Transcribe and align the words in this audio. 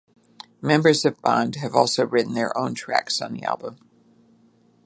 Members 0.63 1.05
of 1.05 1.21
Bond 1.21 1.57
have 1.57 1.75
also 1.75 2.07
written 2.07 2.33
their 2.33 2.57
own 2.57 2.73
tracks 2.73 3.21
on 3.21 3.33
the 3.33 3.43
album. 3.43 3.75